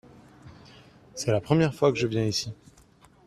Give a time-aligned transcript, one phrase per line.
[1.13, 2.55] C’est la première fois que je viens ici.